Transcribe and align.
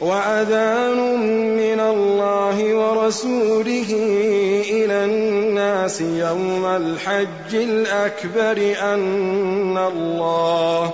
وأذان 0.00 0.98
من 1.56 1.80
الله 1.80 2.74
ورسوله 2.74 3.86
إلى 4.70 5.04
الناس 5.04 6.00
يوم 6.00 6.64
الحج 6.66 7.54
الأكبر 7.54 8.74
أن 8.94 9.78
الله 9.78 10.92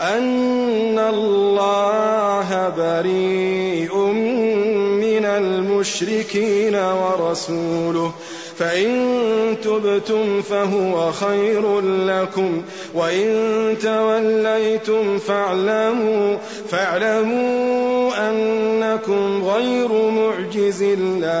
أن 0.00 0.98
الله 0.98 2.68
بريء 2.76 3.96
من 3.96 5.24
المشركين 5.24 6.74
ورسوله 6.74 8.12
فإن 8.60 9.56
تبتم 9.64 10.42
فهو 10.42 11.12
خير 11.12 11.80
لكم 11.80 12.62
وإن 12.94 13.76
توليتم 13.82 15.18
فاعلموا 15.18 16.36
فاعلموا 16.70 18.30
أنكم 18.30 19.44
غير 19.44 20.10
معجز 20.10 20.82
الله. 20.82 21.40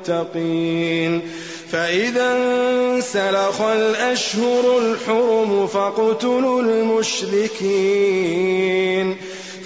فإذا 1.71 2.37
انسلخ 2.37 3.61
الأشهر 3.61 4.77
الحرم 4.77 5.67
فاقتلوا 5.67 6.61
المشركين. 6.61 7.61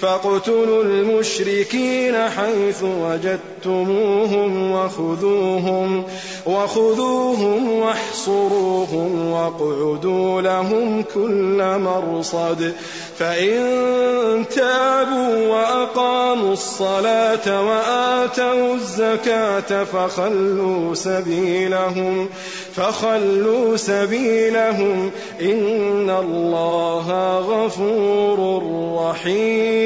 فاقتلوا 0.00 0.82
المشركين 0.82 2.14
حيث 2.28 2.82
وجدتموهم 2.82 4.72
وخذوهم 4.72 6.04
وخذوهم 6.46 7.72
واحصروهم 7.72 9.30
واقعدوا 9.32 10.40
لهم 10.42 11.04
كل 11.14 11.78
مرصد. 11.78 12.72
فإن 13.18 14.44
تابوا 14.54 15.48
وأقاموا 15.48 16.52
الصلاة 16.52 17.66
وآتوا 17.66 18.74
الزكاة 18.74 19.84
فخلوا 19.84 20.94
سبيلهم 20.94 22.28
فخلوا 22.74 23.76
سبيلهم. 23.76 25.10
إن 25.40 26.10
الله 26.10 27.38
غفور 27.38 28.62
رحيم. 28.96 29.85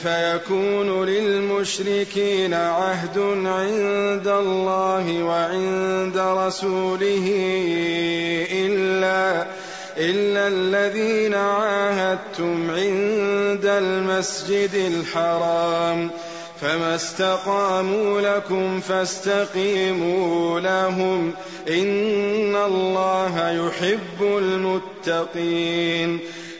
كيف 0.00 0.12
يكون 0.12 1.06
للمشركين 1.06 2.54
عهد 2.54 3.18
عند 3.46 4.28
الله 4.28 5.22
وعند 5.22 6.16
رسوله 6.16 7.26
إلا 8.52 9.46
إلا 9.96 10.48
الذين 10.48 11.34
عاهدتم 11.34 12.70
عند 12.70 13.64
المسجد 13.64 14.74
الحرام 14.74 16.10
فما 16.60 16.94
استقاموا 16.94 18.20
لكم 18.20 18.80
فاستقيموا 18.80 20.60
لهم 20.60 21.32
إن 21.68 22.56
الله 22.56 23.50
يحب 23.50 24.22
المتقين 24.38 26.20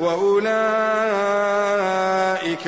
وأولئك 0.00 0.48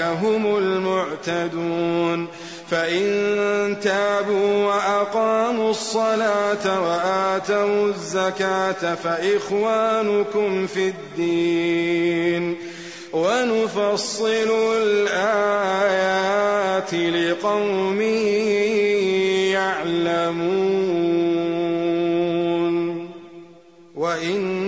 هم 0.01 0.57
المعتدون. 0.57 2.27
فإن 2.71 3.77
تابوا 3.83 4.67
وأقاموا 4.67 5.71
الصلاة 5.71 6.83
وآتوا 6.83 7.87
الزكاة 7.87 8.95
فإخوانكم 8.95 10.67
في 10.67 10.89
الدين. 10.89 12.57
ونفصل 13.13 14.51
الآيات 14.83 16.15
لقوم 16.95 18.01
يعلمون. 19.53 20.69
وإن 23.97 24.68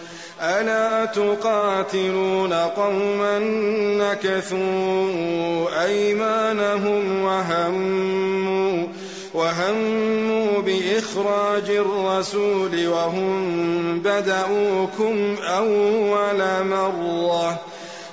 ألا 0.41 1.05
تقاتلون 1.05 2.53
قوما 2.53 3.39
نكثوا 3.97 5.83
أيمانهم 5.85 7.23
وهموا 7.23 8.87
وهموا 9.33 10.61
بإخراج 10.61 11.01
إخراج 11.11 11.69
الرسول 11.69 12.87
وهم 12.87 13.99
بدؤوكم 13.99 15.35
أول 15.43 16.67
مرة 16.67 17.59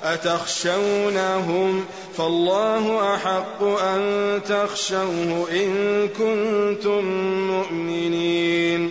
أتخشونهم 0.05 1.85
فالله 2.17 3.15
أحق 3.15 3.63
أن 3.63 4.41
تخشوه 4.49 5.47
إن 5.53 6.09
كنتم 6.09 7.05
مؤمنين 7.51 8.91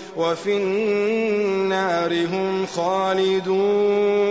وفي 0.17 0.57
النار 0.57 2.25
هم 2.25 2.65
خالدون. 2.75 4.21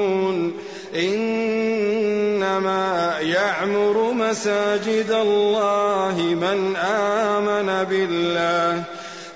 إنما 0.96 2.80
يعمر 3.20 4.12
مساجد 4.12 5.10
الله 5.10 6.14
من 6.18 6.76
آمن 6.76 7.84
بالله 7.84 8.82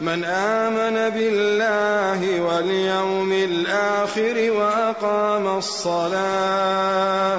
من 0.00 0.24
آمن 0.24 1.10
بالله 1.10 2.40
واليوم 2.40 3.32
الآخر 3.32 4.50
وأقام 4.50 5.58
الصلاة 5.58 7.38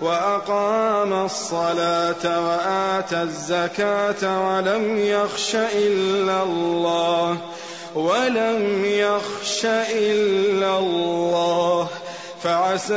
وأقام 0.00 1.12
الصلاة 1.24 2.46
وآتى 2.48 3.22
الزكاة 3.22 4.48
ولم 4.48 4.98
يخش 4.98 5.54
إلا 5.54 6.42
الله. 6.42 7.36
ولم 7.96 8.84
يخش 8.84 9.64
إلا 9.94 10.78
الله 10.78 11.88
فعسى 12.42 12.94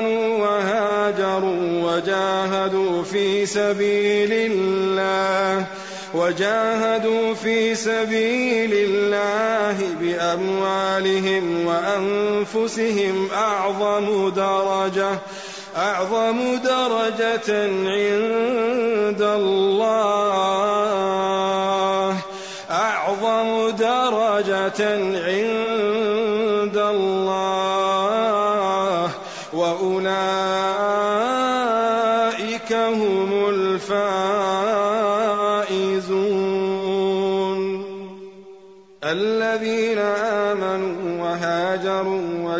وجاهدوا 2.01 3.03
في 3.03 3.45
سبيل 3.45 4.33
الله 4.33 5.65
وجاهدوا 6.13 7.33
في 7.33 7.75
سبيل 7.75 8.73
الله 8.73 9.77
بأموالهم 10.01 11.65
وأنفسهم 11.65 13.27
أعظم 13.33 14.29
درجة 14.29 15.09
أعظم 15.77 16.57
درجة 16.63 17.63
عند 17.69 19.21
الله 19.21 20.21
أعظم 22.71 23.69
درجة 23.69 24.95
عند 25.25 25.90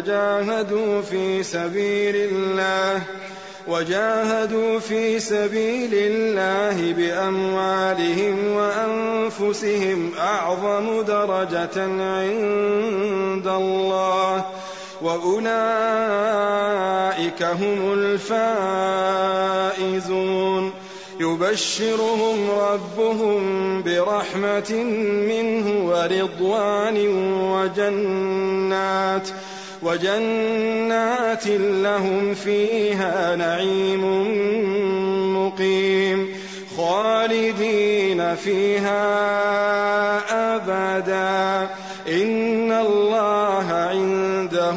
وجاهدوا 0.02 1.02
في 1.02 1.44
سبيل 1.44 2.16
الله 2.16 3.02
وجاهدوا 3.68 4.80
في 4.80 5.20
سبيل 5.20 5.90
الله 5.94 6.94
بأموالهم 6.94 8.56
وأنفسهم 8.56 10.12
أعظم 10.20 11.02
درجة 11.02 11.82
عند 11.84 13.48
الله 13.48 14.46
وأولئك 15.02 15.44
هم 17.44 17.94
الفائزون. 17.94 19.22
يبشرهم 21.22 22.50
ربهم 22.52 23.42
برحمة 23.84 24.74
منه 25.30 25.88
ورضوان 25.88 26.98
وجنات 27.52 29.30
وجنات 29.84 31.48
لهم 31.58 32.34
فيها 32.34 33.36
نعيم 33.36 34.04
مقيم 35.38 36.36
خالدين 36.78 38.36
فيها 38.36 39.02
أبدا. 40.56 41.70
إن 42.08 42.72
الله 42.72 43.68
عنده 43.72 44.76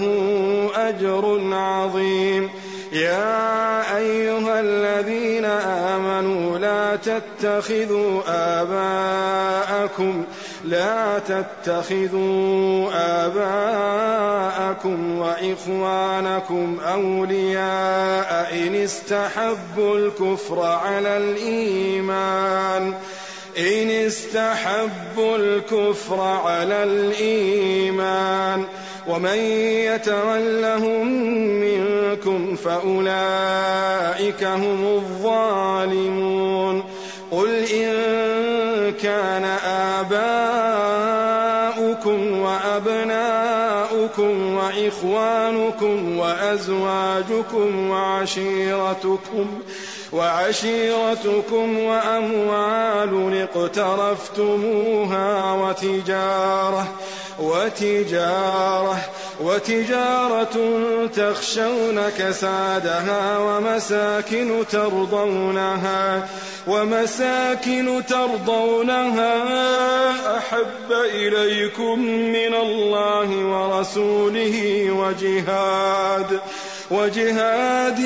أجر 0.74 1.40
عظيم. 1.52 2.50
يا 2.92 3.96
أيها 3.96 4.60
الذين 4.60 5.44
آمنوا 5.44 6.58
لا 6.58 6.96
تتخذوا 6.96 8.22
آباءكم 8.28 10.24
لا 10.64 11.18
تتخذوا 11.18 12.90
آباءكم 13.26 15.18
وإخوانكم 15.18 16.78
أولياء 16.80 18.48
إن 18.52 18.74
استحبوا 18.74 19.98
الكفر 19.98 20.62
على 20.62 21.16
الإيمان. 21.16 22.94
إن 23.58 23.90
استحبوا 23.90 25.36
الكفر 25.36 26.20
على 26.20 26.82
الإيمان. 26.82 28.64
ومن 29.08 29.38
يتولهم 29.84 31.06
منكم 31.60 32.56
فأولئك 32.56 34.44
هم 34.44 34.86
الظالمون. 34.86 36.84
قل 37.30 37.64
إن 37.64 38.33
كان 39.04 39.44
آباؤكم 41.04 42.40
وأبناؤكم 42.40 44.34
وإخوانكم 44.56 46.18
وأزواجكم 46.18 47.90
وعشيرتكم 47.90 49.46
وعشيرتكم 50.12 51.78
وأموال 51.78 53.48
اقترفتموها 53.56 55.52
وتجارة 55.52 56.86
وتجارة 57.38 58.98
وتجارة 59.40 60.56
تخشون 61.16 62.08
كسادها 62.18 63.38
ومساكن 63.38 64.64
ترضونها 64.72 66.28
ومساكن 66.66 68.02
ترضونها. 68.08 69.34
أحب 70.38 70.92
إليكم 71.14 71.98
من 72.08 72.54
الله 72.54 73.28
ورسوله 73.30 74.86
وجهاد 74.90 76.40
وجهاد 76.90 78.00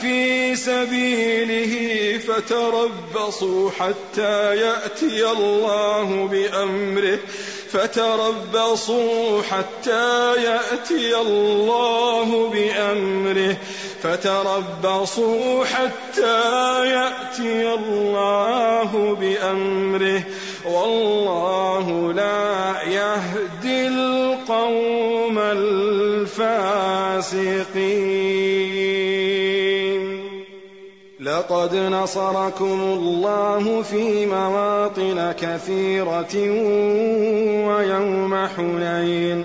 في 0.00 0.56
سبيله 0.56 1.74
فتربصوا 2.18 3.70
حتى 3.70 4.56
يأتي 4.56 5.30
الله 5.30 6.28
بأمره. 6.32 7.18
فتربصوا 7.74 9.42
حتى 9.42 10.34
يأتي 10.44 11.16
الله 11.20 12.50
بأمره. 12.54 13.56
فتربصوا 14.02 15.64
حتى 15.64 16.86
يأتي 16.86 17.74
الله 17.74 19.16
بأمره. 19.20 20.22
والله 20.64 22.12
لا 22.12 22.82
يهدي 22.82 23.88
القوم 23.88 25.38
الفاسقين. 25.38 26.34
لقد 31.50 31.76
نصركم 31.76 32.80
الله 32.80 33.82
في 33.82 34.26
مواطن 34.26 35.32
كثيرة 35.40 36.34
ويوم 37.68 38.46
حنين 38.56 39.44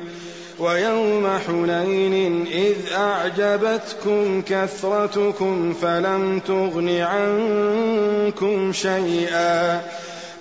ويوم 0.60 1.28
حنين 1.48 2.46
إذ 2.48 2.76
أعجبتكم 2.98 4.42
كثرتكم 4.42 5.74
فلم 5.74 6.40
تغن 6.40 6.90
عنكم 6.90 8.74
شيئا 8.74 9.82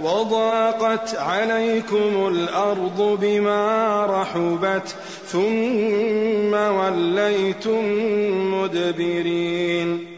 وضاقت 0.00 1.16
عليكم 1.16 2.28
الأرض 2.28 3.18
بما 3.20 4.06
رحبت 4.06 4.94
ثم 5.26 6.54
وليتم 6.54 7.84
مدبرين. 8.54 10.17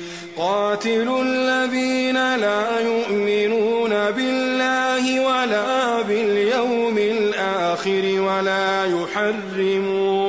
قاتلوا 0.41 1.23
الذين 1.23 2.35
لا 2.35 2.79
يؤمنون 2.79 3.89
بالله 3.89 5.19
ولا 5.19 6.01
باليوم 6.01 6.97
الآخر 6.97 8.21
ولا 8.21 8.85
يحرمون 8.85 10.21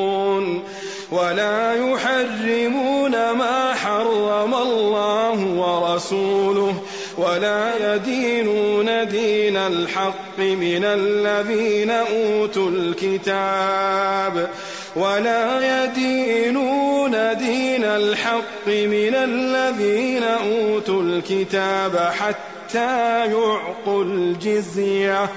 ولا 1.13 1.75
يحرمون 1.75 3.11
ما 3.13 3.75
حرم 3.75 4.55
الله 4.55 5.47
ورسوله 5.57 6.75
ولا 7.19 7.95
يدينون 7.95 9.09
دين 9.09 9.57
الحق 9.57 10.39
من 10.39 10.85
الذين 10.85 11.91
أوتوا 11.91 12.71
الكتاب 12.71 14.51
ولا 14.97 15.85
يدينون 15.85 17.11
دين 17.37 17.85
الحق 17.85 18.67
من 18.67 19.15
الذين 19.15 20.23
أوتوا 20.23 21.03
الكتاب 21.03 21.97
حتى 21.97 23.27
يعطوا 23.27 24.05
الجزية 24.05 25.29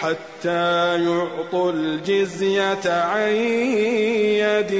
حتى 0.00 1.04
يعطوا 1.04 1.72
الجزية 1.72 2.86
عن 2.86 3.32
يد 4.42 4.74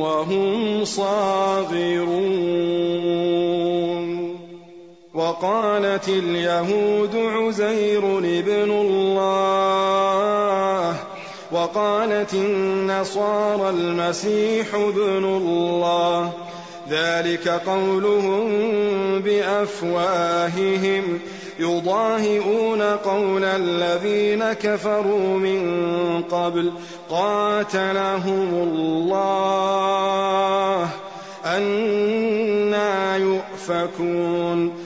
وهم 0.00 0.84
صاغرون. 0.84 2.56
وقالت 5.14 6.08
اليهود 6.08 7.16
عزير 7.16 8.18
ابن 8.18 8.70
الله 8.70 10.45
وقالت 11.52 12.34
النصارى 12.34 13.70
المسيح 13.70 14.74
ابن 14.74 15.24
الله. 15.24 16.32
ذلك 16.90 17.48
قولهم 17.48 18.50
بأفواههم. 19.20 21.20
يضاهئون 21.58 22.82
قول 22.82 23.44
الذين 23.44 24.52
كفروا 24.52 25.38
من 25.38 26.22
قبل. 26.22 26.72
قاتلهم 27.10 28.54
الله. 28.54 30.88
أنا 31.44 33.16
يؤفكون. 33.16 34.85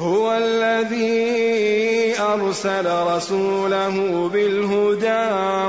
هو 0.00 0.32
الذي 0.32 2.14
أرسل 2.20 2.86
رسوله 2.86 4.28
بالهدى 4.32 5.22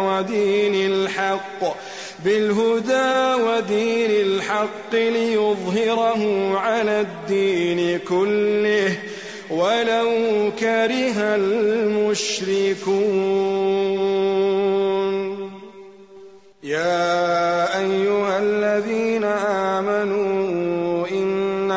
ودين 0.08 0.92
الحق 0.92 1.62
بالهدى 2.26 3.44
ودين 3.44 4.12
الحق 4.12 4.94
ليظهره 4.94 6.52
على 6.58 7.02
الدين 7.02 8.00
كله 8.00 8.98
ولو 9.50 10.10
كره 10.60 11.36
المشركون. 11.36 12.72
يا 16.64 17.80
أيها 17.80 18.40
الذين 18.40 19.24
آمنوا 19.24 20.71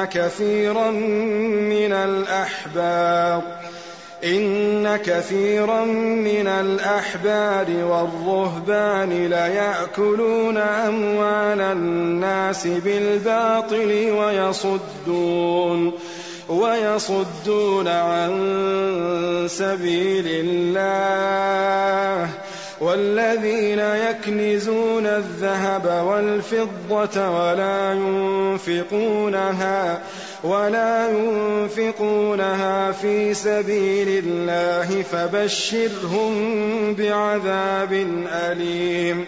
كثيرا 0.04 0.90
من 0.90 1.92
الأحبار. 1.92 3.42
إن 4.24 4.96
كثيرا 4.96 5.84
من 5.84 6.46
الأحبار 6.46 7.66
والرهبان 7.70 9.26
ليأكلون 9.26 10.56
أموال 10.56 11.60
الناس 11.60 12.66
بالباطل 12.66 14.10
ويصدون 14.10 15.92
ويصدون 16.48 17.88
عن 17.88 19.46
سبيل 19.50 20.26
الله. 20.28 22.30
والذين 22.84 23.78
يكنزون 23.78 25.06
الذهب 25.06 26.06
والفضة 26.06 27.30
ولا 27.30 27.92
ينفقونها 27.92 30.00
ولا 30.42 31.10
ينفقونها 31.10 32.92
في 32.92 33.34
سبيل 33.34 34.24
الله 34.26 35.04
فبشرهم 35.12 36.34
بعذاب 36.94 37.92
أليم. 38.32 39.26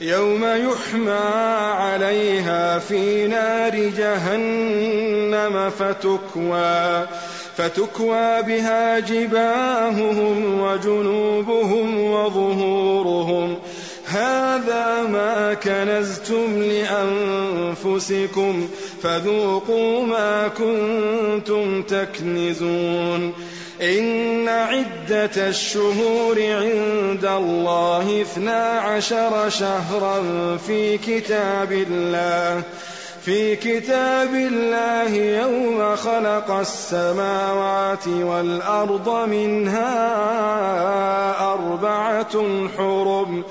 يوم 0.00 0.44
يحمى 0.44 1.28
عليها 1.78 2.78
في 2.78 3.26
نار 3.26 3.90
جهنم 3.98 5.70
فتكوى. 5.70 7.06
فتكوى 7.58 8.42
بها 8.42 8.98
جباههم 8.98 10.60
وجنوبهم 10.60 12.10
وظهورهم. 12.10 13.56
هذا 14.06 15.02
ما 15.12 15.54
كنزتم 15.54 16.62
لأنفسكم 17.82 18.68
فذوقوا 19.02 20.02
ما 20.06 20.48
كنتم 20.48 21.82
تكنزون. 21.82 23.32
إن 23.82 24.48
عدة 24.48 25.48
الشهور 25.48 26.42
عند 26.42 27.24
الله 27.24 28.22
اثنا 28.22 28.80
عشر 28.80 29.48
شهرا 29.48 30.22
في 30.66 30.98
كتاب 30.98 31.72
الله. 31.72 32.62
في 33.28 33.56
كتاب 33.56 34.34
الله 34.34 35.14
يوم 35.14 35.96
خلق 35.96 36.50
السماوات 36.50 38.08
والأرض 38.08 39.28
منها 39.28 39.94
أربعة 41.52 42.68
حرم. 42.78 43.44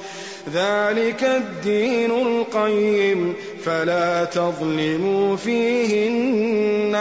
ذلك 0.53 1.23
الدين 1.23 2.11
القيم. 2.11 3.33
فلا 3.65 4.25
تظلموا 4.25 5.35
فيهن 5.35 6.95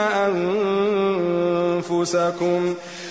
أنفسكم. 1.94 2.74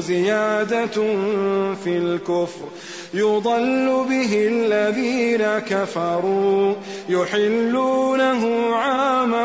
زيادة 0.00 0.86
في 1.84 1.86
الكفر. 1.86 2.64
يضل 3.14 4.06
به 4.10 4.48
الذين 4.50 5.58
كفروا. 5.58 6.74
يحلونه 7.08 8.74
عاما 8.74 9.44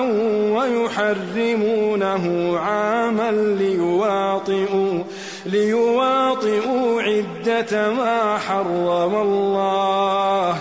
ويحرمونه 0.60 2.58
عاما 2.60 3.32
ليواطئوا 3.32 5.04
ليواطئوا 5.46 7.02
عدة 7.02 7.92
ما 7.92 8.38
حرم 8.38 9.16
الله. 9.16 10.56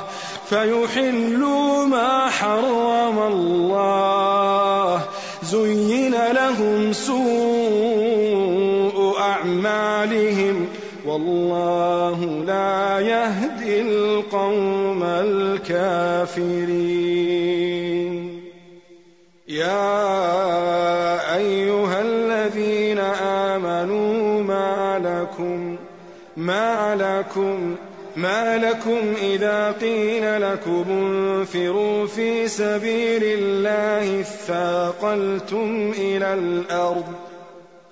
فيحلوا 0.48 1.86
ما 1.86 2.30
حرم 2.30 3.18
الله. 3.32 5.00
زين 5.42 6.14
لهم 6.32 6.92
سوء 6.92 7.53
أعمالهم 10.04 10.68
والله 11.06 12.24
لا 12.46 13.00
يهدي 13.00 13.80
القوم 13.80 15.02
الكافرين 15.02 16.04
يا 19.48 19.76
أيها 21.36 22.00
الذين 22.00 22.98
آمنوا 23.48 24.42
ما 24.42 24.98
لكم 25.04 25.76
ما 26.36 26.94
لكم 26.94 27.76
ما 28.16 28.58
لكم 28.58 29.14
إذا 29.22 29.72
قيل 29.72 30.42
لكم 30.42 30.84
انفروا 30.90 32.06
في 32.06 32.48
سبيل 32.48 33.24
الله 33.24 34.20
اثاقلتم 34.20 35.92
إلى 35.98 36.34
الأرض 36.34 37.23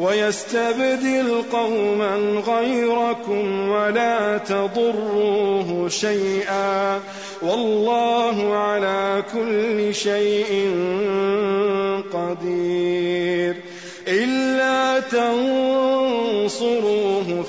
ويستبدل 0.00 1.42
قوما 1.52 2.42
غيركم 2.46 3.68
ولا 3.68 4.38
تضروه 4.38 5.88
شيئا 5.88 7.00
والله 7.42 8.54
على 8.54 9.22
كل 9.32 9.94
شيء 9.94 10.70
قدير 12.12 13.56
إلا 14.08 15.00
تنصروه 15.00 16.82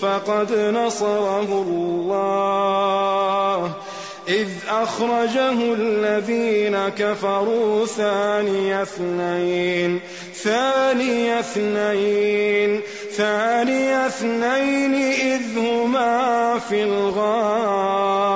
فقد 0.02 0.54
نصره 0.54 1.66
الله 1.68 3.72
إذ 4.28 4.50
أخرجه 4.70 5.74
الذين 5.74 6.90
كفروا 6.90 7.86
ثاني 7.86 8.82
اثنين 8.82 10.00
ثاني 10.34 11.40
اثنين 11.40 12.82
ثاني 13.12 14.08
اثنين 14.08 14.94
إذ 15.12 15.58
هما 15.58 16.60
في 16.70 16.84
الغار 16.84 18.32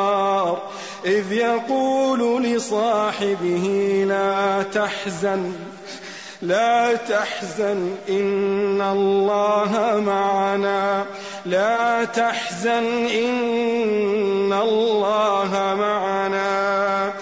إذ 1.06 1.32
يقول 1.32 2.44
لصاحبه 2.44 4.04
لا 4.08 4.64
تحزن 4.64 5.54
لا 6.42 6.96
تحزن 6.96 7.96
إن 8.10 8.82
الله 8.82 10.02
معنا. 10.06 11.06
لا 11.46 12.06
تحزن 12.06 13.08
إن 13.08 14.54
الله 14.54 15.76
معنا. 15.80 17.14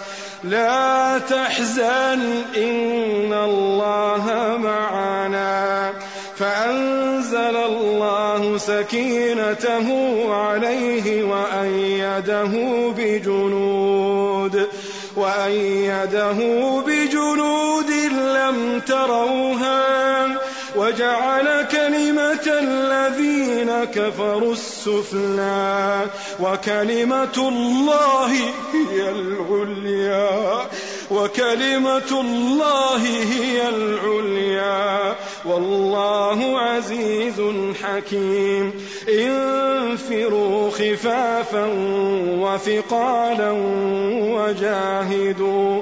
لا 0.44 1.18
تحزن 1.30 2.44
إن 2.58 3.34
الله 3.34 4.58
معنا. 4.64 5.92
فأنزل 6.38 7.56
الله 7.56 8.58
سكينته 8.58 9.88
عليه 10.36 11.24
وأيده 11.24 12.52
بجنود 12.98 14.68
وأيده 15.16 16.38
بجنود 16.88 17.90
لم 18.12 18.82
تروها. 18.88 19.84
وجعل 20.76 21.63
كفروا 23.82 24.54
السفلى 24.54 26.06
وكلمة 26.40 27.38
الله 27.38 28.32
هي 28.74 29.10
العليا 29.10 30.68
وكلمة 31.12 32.22
الله 32.22 33.02
هي 33.42 33.70
العليا. 33.70 35.16
والله 35.46 36.60
عزيز 36.60 37.42
حكيم. 37.84 38.74
انفروا 39.10 40.70
خفافا 40.70 41.66
وثقالا 42.40 43.52
وجاهدوا. 44.34 45.82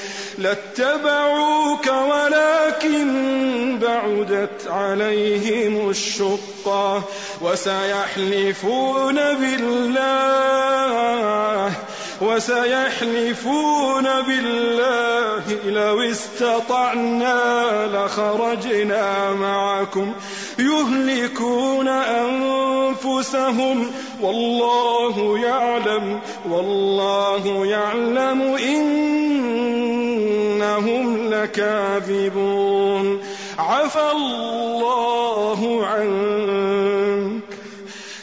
لاتبعوك 0.37 1.87
ولكن 1.87 3.79
بعدت 3.81 4.67
عليهم 4.67 5.89
الشقة 5.89 7.03
وسيحلفون 7.41 9.15
بالله 9.15 10.11
وسيحلفون 12.21 14.03
بالله. 14.03 15.43
لو 15.65 16.01
استطعنا 16.01 17.87
لخرجنا 17.87 19.33
معكم. 19.33 20.13
يهلكون 20.59 21.87
أنفسهم. 21.87 23.91
والله 24.21 25.39
يعلم 25.39 26.19
والله 26.49 27.65
يعلم 27.65 28.41
إنهم 28.41 29.80
لكاذبون 31.41 33.21
عفى 33.59 34.11
الله 34.11 35.85
عنك 35.85 37.41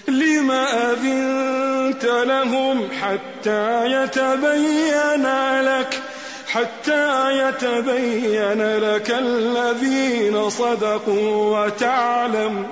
لم 0.08 0.50
أذنت 0.50 2.04
لهم 2.04 2.88
حتى 3.02 3.86
يتبين 3.86 5.26
لك 5.60 6.02
حتى 6.48 7.38
يتبين 7.38 8.76
لك 8.76 9.10
الذين 9.10 10.50
صدقوا 10.50 11.64
وتعلم. 11.64 12.66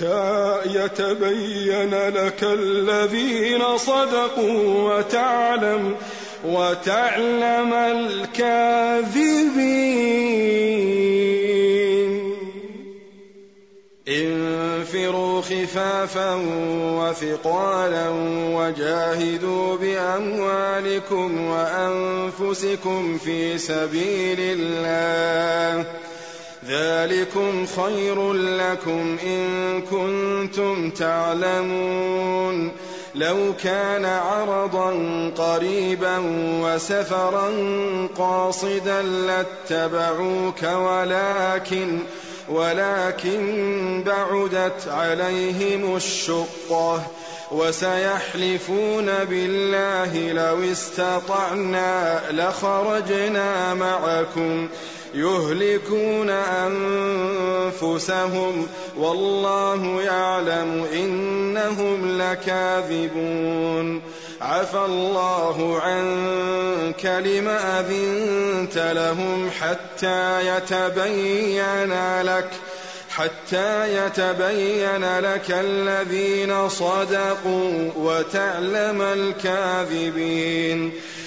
حتى 0.00 0.60
يتبين 0.66 1.94
لك 2.08 2.42
الذين 2.42 3.78
صدقوا 3.78 4.94
وتعلم 4.94 5.96
وتعلم 6.44 7.72
الكاذبين. 7.74 8.40
انفروا 14.08 15.40
خفافا 15.40 16.34
وثقالا 16.98 18.08
وجاهدوا 18.54 19.76
بأموالكم 19.76 21.46
وأنفسكم 21.46 23.18
في 23.18 23.58
سبيل 23.58 24.40
الله. 24.40 25.84
ذلكم 26.70 27.66
خير 27.66 28.32
لكم 28.32 29.16
إن 29.26 29.82
كنتم 29.82 30.90
تعلمون. 30.90 32.72
لو 33.14 33.36
كان 33.62 34.04
عرضا 34.04 34.90
قريبا 35.36 36.18
وسفرا 36.62 37.50
قاصدا 38.18 39.02
لاتبعوك 39.02 40.62
ولكن 40.62 41.98
ولكن 42.48 44.04
بعدت 44.06 44.88
عليهم 44.88 45.96
الشقة 45.96 47.02
وسيحلفون 47.50 49.06
بالله 49.06 50.32
لو 50.32 50.72
استطعنا 50.72 52.20
لخرجنا 52.30 53.74
معكم. 53.74 54.68
يهلكون 55.14 56.30
أنفسهم 57.80 58.66
والله 58.98 60.02
يعلم 60.02 60.86
إنهم 60.92 62.18
لكاذبون. 62.18 64.02
عفى 64.40 64.78
الله 64.78 65.80
عنك 65.80 67.04
لم 67.04 67.48
أذنت 67.48 68.78
لهم 68.78 69.50
حتى 69.60 70.56
يتبين 70.56 72.22
لك 72.22 72.48
حتى 73.10 73.96
يتبين 73.96 75.18
لك 75.18 75.50
الذين 75.50 76.68
صدقوا 76.68 77.90
وتعلم 77.96 79.02
الكاذبين. 79.02 80.92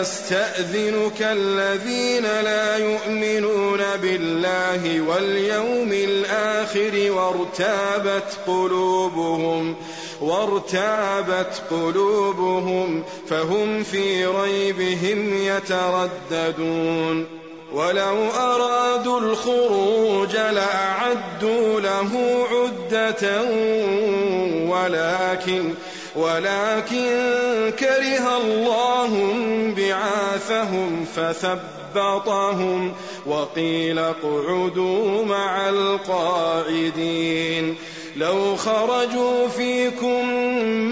يستأذنك 0.00 1.22
الذين 1.22 2.22
لا 2.22 2.76
يؤمنون 2.76 3.80
بالله 4.02 5.00
واليوم 5.00 5.92
الآخر 5.92 7.12
وارتابت 7.12 8.38
قلوبهم 8.46 9.76
وارتابت 10.20 11.62
قلوبهم 11.70 13.02
فهم 13.28 13.82
في 13.82 14.26
ريبهم 14.26 15.34
يترددون. 15.42 17.40
ولو 17.72 18.30
أرادوا 18.30 19.20
الخروج 19.20 20.36
لأعدوا 20.36 21.80
له 21.80 22.10
عدة 22.50 23.42
ولكن 24.68 25.74
ولكن 26.16 27.72
كره 27.78 28.36
الله 28.36 29.34
بعاثهم 29.76 31.06
فثبطهم 31.16 32.92
وقيل 33.26 33.98
اقعدوا 33.98 35.24
مع 35.24 35.68
القاعدين 35.68 37.20
لو 38.16 38.56
خرجوا 38.56 39.48
فيكم 39.48 40.28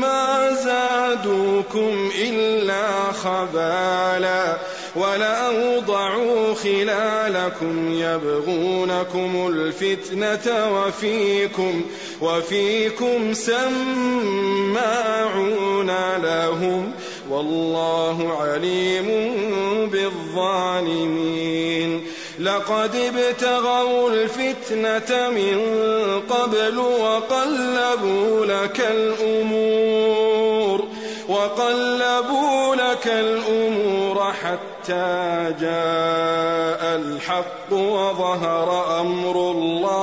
ما 0.00 0.50
زادوكم 0.52 2.10
إلا 2.20 3.12
خبالا 3.12 4.58
ولأوضعوا 4.98 6.54
خلالكم 6.54 7.94
يبغونكم 7.94 9.48
الفتنة 9.52 10.76
وفيكم 10.76 11.82
وفيكم 12.20 13.34
سماعون 13.34 14.78
لهم 16.22 16.92
والله 17.30 18.36
عليم 18.40 19.06
بالظالمين 19.92 21.58
لقد 22.40 22.94
ابتغوا 22.94 24.10
الفتنة 24.10 25.30
من 25.30 25.60
قبل 26.30 26.78
وقلبوا 26.78 28.46
لك 28.46 28.80
الأمور 28.90 30.84
وقلبوا 31.28 32.74
لك 32.74 33.06
الأمور 33.06 33.97
حتى 34.88 35.54
جاء 35.60 36.80
الحق 36.96 37.72
وظهر 37.72 39.00
أمر 39.00 39.50
الله؟ 39.50 39.98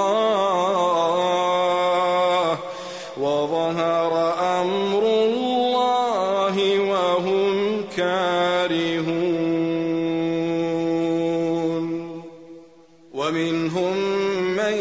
وظهر 3.17 4.33
أمر 4.61 5.03
الله 5.03 6.79
وهم 6.79 7.83
كارهون. 7.97 9.45
ومنهم 13.13 13.97
من 14.57 14.77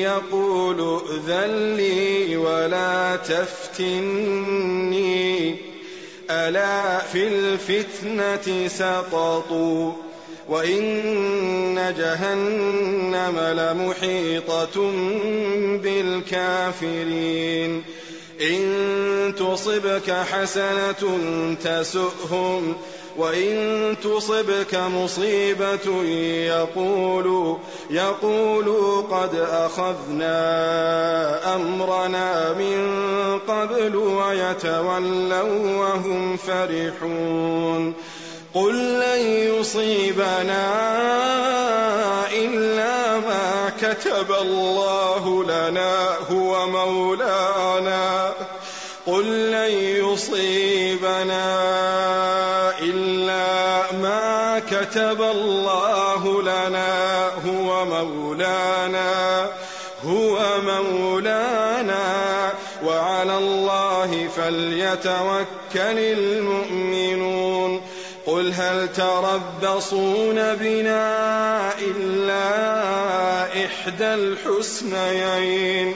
يقول 0.00 1.00
ائذن 1.00 1.76
لي 1.76 2.36
ولا 2.36 3.16
تفتني. 3.16 4.56
ألا 6.30 6.98
في 6.98 7.28
الفتنة 7.28 8.68
سقطوا 8.68 9.92
وإن 10.48 11.94
جهنم 11.98 13.38
لمحيطة 13.38 14.92
بالكافرين 15.82 17.82
إن 18.40 19.34
تصبك 19.38 20.10
حسنة 20.10 21.18
تسؤهم 21.64 22.76
وإن 23.18 23.96
تصبك 24.04 24.74
مصيبة 24.74 26.02
يقولوا 26.46 27.56
يقولوا 27.90 29.02
قد 29.02 29.34
أخذنا 29.50 30.34
أمرنا 31.54 32.52
من 32.52 32.98
قبل 33.48 33.96
ويتولوا 33.96 35.76
وهم 35.78 36.36
فرحون 36.36 37.94
قل 38.54 38.74
لن 38.74 39.20
يصيبنا 39.26 40.72
إلا 42.32 43.18
ما 43.18 43.72
كتب 43.80 44.32
الله 44.32 45.44
لنا 45.44 46.16
هو 46.30 46.66
مولانا. 46.66 48.32
قل 49.06 49.50
لن 49.50 49.70
يصيبنا 50.04 51.65
كتب 55.06 55.22
الله 55.22 56.42
لنا 56.42 57.26
هو 57.26 57.84
مولانا 57.84 59.50
هو 60.04 60.38
مولانا. 60.60 62.52
وعلى 62.84 63.38
الله 63.38 64.28
فليتوكل 64.36 65.98
المؤمنون. 65.98 67.80
قل 68.26 68.52
هل 68.52 68.88
تربصون 68.92 70.54
بنا 70.54 71.72
إلا 71.78 72.44
إحدى 73.64 74.14
الحسنيين؟ 74.14 75.94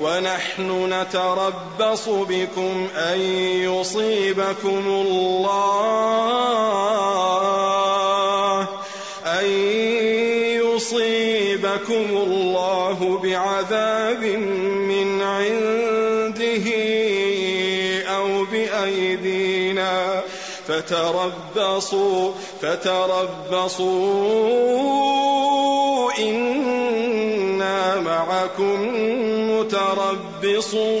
ونحن 0.00 0.92
نتربص 0.92 2.08
بكم 2.08 2.88
أن 2.96 3.20
يصيبكم 3.60 4.84
الله. 4.86 5.60
أن 9.40 9.46
يصيبكم 10.64 12.06
الله 12.12 13.20
بعذاب 13.22 14.22
من 14.88 15.22
عنده 15.22 16.66
أو 18.16 18.44
بأيدينا 18.44 20.22
فتربصوا 20.68 22.32
فتربصوا 22.62 24.10
إنا 26.18 28.00
معكم 28.00 28.88
متربصون 29.50 31.00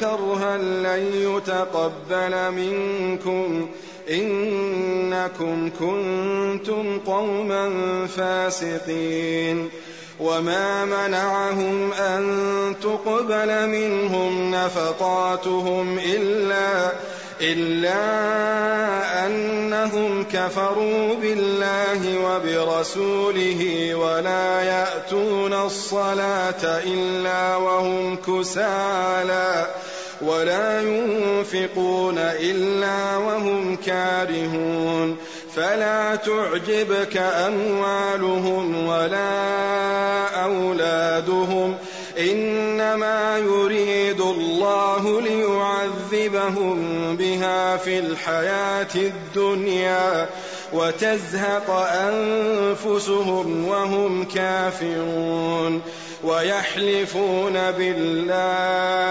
كرها 0.00 0.58
لن 0.58 1.10
يتقبل 1.14 2.50
منكم. 2.50 3.68
إنكم 4.10 5.70
كنتم 5.80 6.98
قوما 6.98 7.70
فاسقين. 8.06 9.70
وما 10.20 10.84
منعهم 10.84 11.92
أن 11.92 12.74
تقبل 12.82 13.68
منهم 13.68 14.50
نفقاتهم 14.50 15.98
إلا 15.98 16.92
إلا 17.40 17.96
أنهم 19.26 20.24
كفروا 20.32 21.14
بالله 21.14 22.18
وبرسوله 22.24 23.94
ولا 23.94 24.62
يأتون 24.62 25.52
الصلاة 25.52 26.64
إلا 26.64 27.56
وهم 27.56 28.16
كسالى 28.16 29.66
ولا 30.22 30.82
ينفقون 30.82 32.18
إلا 32.18 33.16
وهم 33.16 33.76
كارهون. 33.76 35.16
فلا 35.56 36.16
تعجبك 36.16 37.16
أموالهم 37.16 38.86
ولا 38.86 39.64
أولادهم. 40.44 41.76
إنما 42.18 43.38
يريد 43.38 44.20
الله 44.20 45.20
ليعذبهم 45.20 46.76
بها 47.16 47.76
في 47.76 47.98
الحياة 47.98 48.94
الدنيا 48.94 50.28
وتزهق 50.72 51.70
أنفسهم 52.10 53.68
وهم 53.68 54.24
كافرون. 54.24 55.82
ويحلفون 56.24 57.52
بالله 57.70 59.04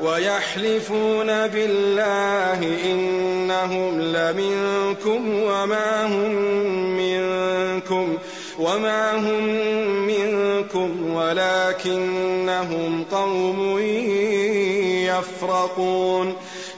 ويحلفون 0.00 1.26
بالله 1.26 2.60
إنهم 2.84 4.00
لمنكم 4.00 5.42
وما 5.42 6.06
هم 6.06 6.32
منكم 6.96 8.18
وما 8.58 9.16
هم 9.16 9.44
منكم 10.06 11.14
ولكنهم 11.14 13.04
قوم 13.12 13.78
يفرقون. 15.08 16.36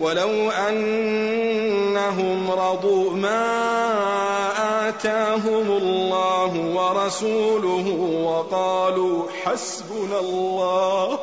ولو 0.00 0.50
أنهم 0.50 2.50
رضوا 2.50 3.10
ما 3.10 4.88
آتاهم 4.88 5.78
الله 5.82 6.52
ورسوله 6.74 7.86
وقالوا 8.24 9.24
حسبنا 9.44 10.20
الله 10.20 11.18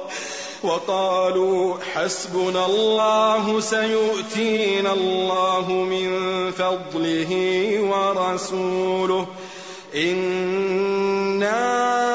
وقالوا 0.63 1.75
حسبنا 1.93 2.65
الله 2.65 3.59
سيؤتينا 3.59 4.93
الله 4.93 5.71
من 5.71 6.51
فضله 6.51 7.31
ورسوله. 7.81 9.27
إنا 9.95 12.14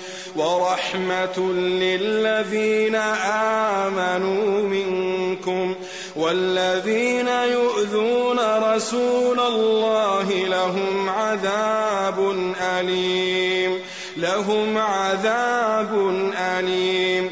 ورحمة 0.35 1.39
للذين 1.53 2.95
آمنوا 3.85 4.61
منكم 4.61 5.75
والذين 6.15 7.27
يؤذون 7.27 8.39
رسول 8.73 9.39
الله 9.39 10.27
لهم 10.47 11.09
عذاب 11.09 12.35
أليم 12.61 13.79
لهم 14.17 14.77
عذاب 14.77 15.91
أليم. 16.37 17.31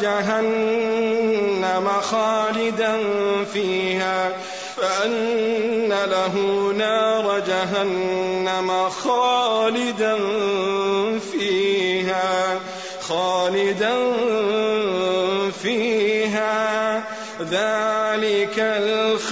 جهنم 0.00 1.88
خالدا 2.02 2.96
فيها 3.52 4.30
فأن 4.76 5.88
له 5.88 6.34
نار 6.78 7.38
جهنم 7.46 8.88
خالدا 8.88 10.18
فيها 11.32 12.60
خالدا 13.00 13.94
فيها 15.62 17.02
ذلك 17.40 18.58
الخزي 18.58 19.31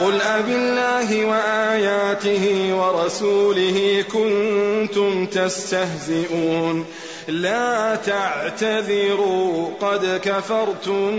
قل 0.00 0.20
أب 0.20 0.48
الله 0.48 1.24
وآياته 1.24 2.74
ورسوله 2.74 4.04
كنتم 4.12 5.26
تستهزئون. 5.26 6.86
لا 7.28 7.96
تعتذروا 7.96 9.68
قد 9.80 10.20
كفرتم 10.24 11.10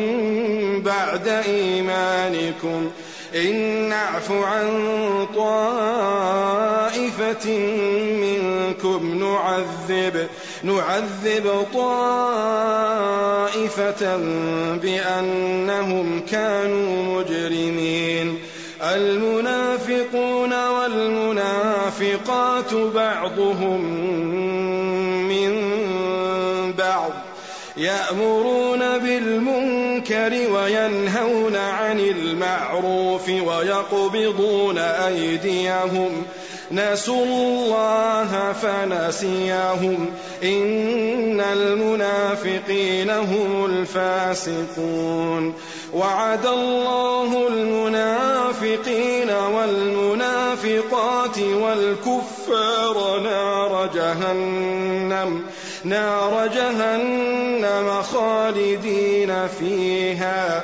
بعد 0.82 1.28
إيمانكم. 1.28 2.92
إن 3.36 3.90
نعف 3.90 4.32
عن 4.32 4.68
طائفة 5.36 6.60
منكم 8.22 9.24
نعذب 9.24 10.28
نعذب 10.64 11.66
طائفة 11.74 11.98
بأنهم 14.76 16.22
كانوا 16.32 17.20
مجرمين. 17.20 18.40
المنافقون 18.82 20.68
والمنافقات 20.68 22.74
بعضهم 22.74 23.82
من 25.28 25.54
بعض 26.78 27.12
يأمرون 27.78 28.98
بالمنكر 28.98 30.52
وينهون 30.54 31.45
المعروف 32.56 33.30
ويقبضون 33.30 34.78
أيديهم. 34.78 36.24
نسوا 36.72 37.26
الله 37.26 38.56
فنسيهم. 38.62 40.10
إن 40.44 41.42
المنافقين 41.42 43.10
هم 43.10 43.66
الفاسقون. 43.66 45.54
وعد 45.94 46.46
الله 46.46 47.48
المنافقين 47.48 49.30
والمنافقات 49.30 51.40
والكفار 51.40 53.20
نار 53.24 53.90
جهنم. 53.96 55.42
نار 55.84 56.50
جهنم 56.56 58.02
خالدين 58.02 59.48
فيها. 59.60 60.64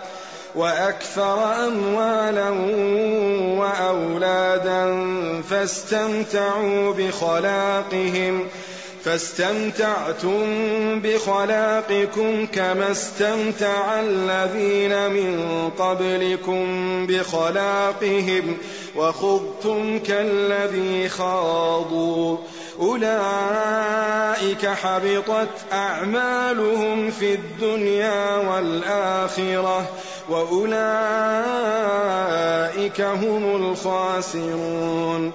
وأكثر 0.55 1.67
أموالا 1.67 2.49
وأولادا 3.59 5.05
فاستمتعوا 5.49 6.93
بخلاقهم 6.93 8.47
فاستمتعتم 9.03 10.39
بخلاقكم 10.99 12.45
كما 12.45 12.91
استمتع 12.91 13.99
الذين 13.99 15.11
من 15.11 15.69
قبلكم 15.79 16.67
بخلاقهم 17.07 18.57
وخضتم 18.95 19.99
كالذي 19.99 21.09
خاضوا. 21.09 22.37
أولئك 22.79 24.65
حبطت 24.65 25.49
أعمالهم 25.73 27.11
في 27.11 27.33
الدنيا 27.33 28.37
والآخرة 28.37 29.89
وأولئك 30.29 30.71
هم 33.01 33.55
الخاسرون. 33.55 35.31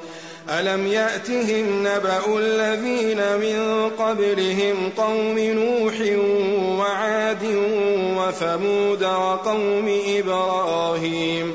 ألم 0.50 0.86
يأتهم 0.86 1.86
نبأ 1.86 2.38
الذين 2.38 3.18
من 3.18 3.90
قبلهم 3.98 4.92
قوم 4.96 5.38
نوح 5.38 5.94
وعاد 6.78 7.44
وثمود 8.16 9.04
وقوم 9.04 10.00
إبراهيم 10.08 11.54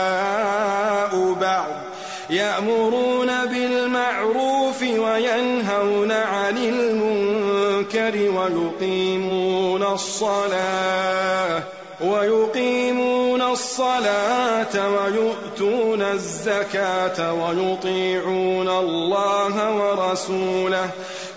الصلاة 9.93 11.63
ويقيمون 12.01 13.41
الصلاة 13.41 14.89
ويؤتون 14.89 16.01
الزكاة 16.01 17.33
ويطيعون 17.33 18.69
الله 18.69 19.55
ورسوله. 19.75 20.89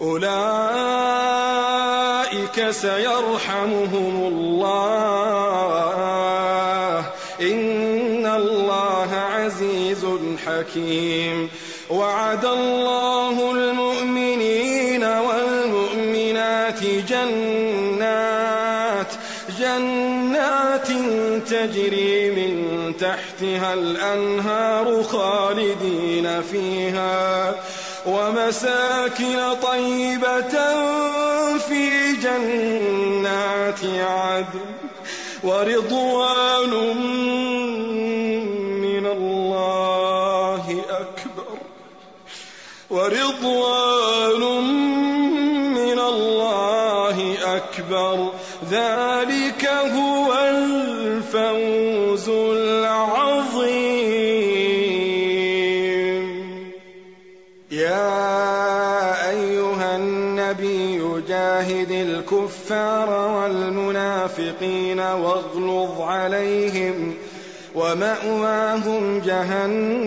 أولئك 0.00 0.30
سيرحمهم 2.70 4.14
الله. 4.32 5.25
حكيم 10.76 11.48
وعد 11.90 12.44
الله 12.44 13.52
المؤمنين 13.52 15.04
والمؤمنات 15.04 16.80
جنات 17.08 18.26
جنات 19.58 20.88
تجري 21.50 22.30
من 22.30 22.92
تحتها 23.00 23.74
الأنهار 23.74 25.02
خالدين 25.02 26.42
فيها. 26.52 27.54
ومساكن 28.06 29.54
طيبة 29.62 30.54
في 31.58 32.12
جنات 32.22 33.80
عدن 33.84 34.76
ورضوان 35.42 36.72
ورضوان 42.96 44.42
من 45.74 45.98
الله 45.98 47.34
أكبر. 47.56 48.30
ذلك 48.70 49.64
هو 49.94 50.34
الفوز 50.50 52.28
العظيم. 52.28 53.76
يا 57.70 59.30
أيها 59.30 59.96
النبي 59.96 61.22
جاهد 61.28 61.90
الكفار 61.90 63.10
والمنافقين 63.10 65.00
واغلظ 65.00 66.00
عليهم 66.00 67.14
ومأواهم 67.74 69.22
جهنم. 69.26 70.06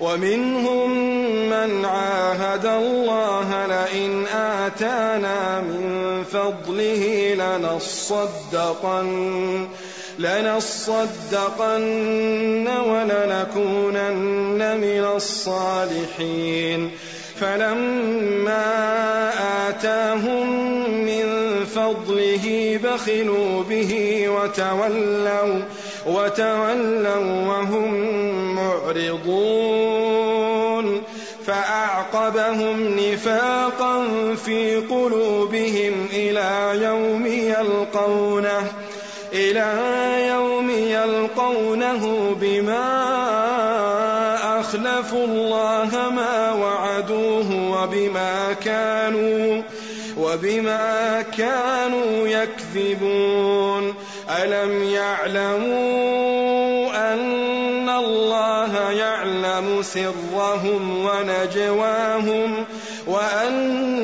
ومنهم 0.00 0.90
من 1.50 1.84
عاهد 1.84 2.66
الله 2.66 3.66
لئن 3.66 4.26
آتانا 4.26 5.60
من 5.60 6.24
فضله 6.32 7.34
لنصدقن 7.34 9.08
لنصدقن 10.18 11.78
ولنكونن 12.68 14.60
من 14.80 15.04
الصالحين. 15.16 16.90
فلما 17.40 18.68
آتاهم 19.68 20.46
من 21.04 21.26
فضله 21.74 22.78
بخلوا 22.84 23.62
به 23.62 24.24
وتولوا 24.28 25.62
وتولوا 26.06 27.46
وهم 27.46 27.94
معرضون. 28.54 30.28
فأعقبهم 31.48 32.98
نفاقا 32.98 34.04
في 34.34 34.76
قلوبهم 34.76 36.08
إلى 36.12 36.70
يوم 36.84 37.26
يلقونه 37.26 38.72
إلى 39.32 39.72
يوم 40.28 40.70
يلقونه 40.70 42.34
بما 42.40 42.88
أخلفوا 44.60 45.24
الله 45.24 45.90
ما 46.16 46.52
وعدوه 46.52 47.70
وبما 47.70 48.52
كانوا 48.52 49.62
وبما 50.28 51.22
كانوا 51.22 52.28
يكذبون. 52.28 53.94
ألم 54.42 54.84
يعلموا 54.84 56.48
أن 57.12 57.88
الله 57.88 58.90
يعلم 58.90 59.82
سرهم 59.82 61.06
ونجواهم 61.06 62.64
وأن 63.06 63.97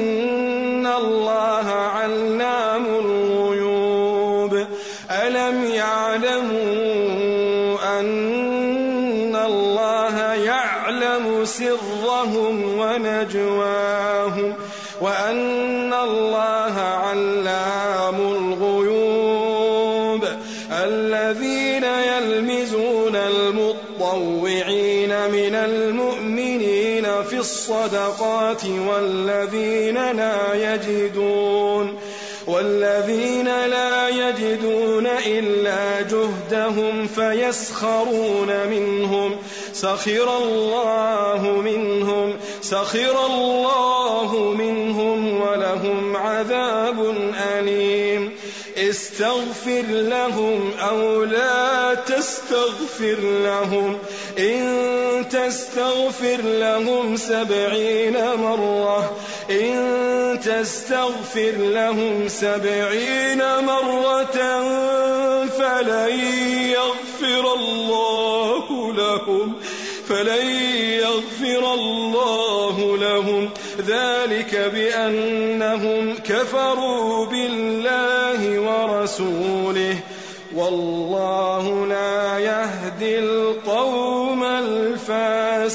الصدقات 27.85 28.64
والذين 28.64 30.11
لا 30.12 30.74
يجدون 30.74 31.99
والذين 32.47 33.47
لا 33.47 34.09
يجدون 34.09 35.07
إلا 35.07 36.01
جهدهم 36.01 37.07
فيسخرون 37.07 38.66
منهم 38.70 39.37
سخر 39.72 40.37
الله 40.39 41.61
منهم 41.64 42.37
سخر 42.61 43.26
الله 43.26 44.55
منهم 44.59 45.41
ولهم 45.41 46.16
عذاب 46.16 47.14
أليم 47.59 48.30
استغفر 48.76 49.85
لهم 49.89 50.70
أو 50.80 51.24
لا 51.24 51.95
تستغفر 51.95 53.18
لهم 53.20 53.99
إن 54.39 55.28
تستغفر 55.30 56.41
لهم 56.43 57.16
سبعين 57.16 58.16
مرة 58.35 59.16
إن 59.51 60.41
تستغفر 60.45 61.53
لهم 61.59 62.28
سبعين 62.28 63.43
مرة 63.64 64.39
فلن 65.47 66.20
يغفر 66.70 67.55
الله 67.55 68.93
لهم 68.93 69.53
فلن 70.09 70.47
يغفر 71.01 71.74
الله 71.74 72.97
لهم. 72.97 73.51
ذلك 73.87 74.70
بأنهم 74.74 76.14
كفروا 76.14 77.26
بالله 77.26 78.61
ورسوله. 78.61 79.97
والله 80.55 81.87
لا 81.87 82.39
يهدي 82.39 83.18
القوم 83.18 84.23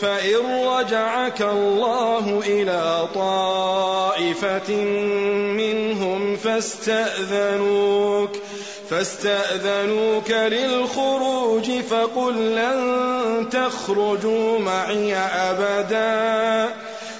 فإن 0.00 0.66
رجعك 0.66 1.42
الله 1.42 2.42
إلى 2.46 3.08
طائفة 3.14 4.74
منهم 5.56 6.36
فاستأذنوك 6.36 8.30
فاستأذنوك 8.90 10.30
للخروج 10.30 11.70
فقل 11.90 12.34
لن 12.34 13.48
تخرجوا 13.50 14.58
معي 14.58 15.16
أبدا 15.16 16.74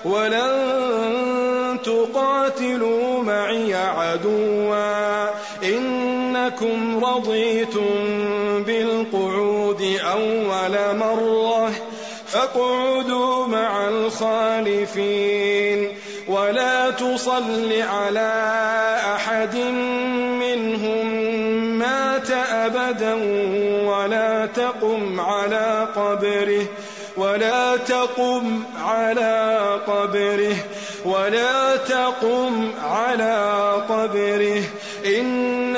ولن 0.05 1.79
تقاتلوا 1.85 3.22
معي 3.22 3.74
عدوا 3.74 5.29
إنكم 5.62 7.05
رضيتم 7.05 8.62
بالقعود 8.62 9.99
أول 10.05 10.97
مرة 10.97 11.68
فاقعدوا 12.39 13.47
مع 13.47 13.89
الخالفين 13.89 15.89
ولا 16.28 16.91
تصل 16.91 17.82
على 17.82 18.57
أحد 19.14 19.57
منهم 20.41 21.07
مات 21.78 22.30
أبدا 22.30 23.14
ولا 23.84 24.47
تقم 24.47 25.20
على 25.20 25.89
قبره 25.97 26.66
ولا 27.16 27.76
تقم 27.76 28.62
على 28.84 29.59
قبره 29.86 30.57
ولا 31.05 31.76
تقم 31.76 32.72
على 32.84 33.62
قبره 33.89 34.62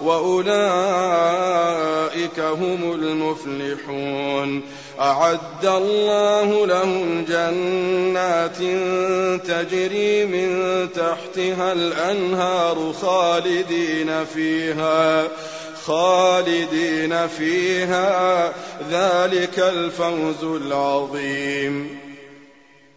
وأولئك 0.00 0.56
هم 2.40 2.92
المفلحون. 2.92 4.62
أعد 5.00 5.66
الله 5.66 6.66
لهم 6.66 7.24
جنات 7.28 8.56
تجري 9.46 10.24
من 10.24 10.88
تحتها 10.92 11.72
الأنهار 11.72 12.92
خالدين 13.02 14.24
فيها 14.24 15.28
خالدين 15.84 17.28
فيها. 17.28 18.52
ذلك 18.90 19.58
الفوز 19.58 20.44
العظيم. 20.44 22.05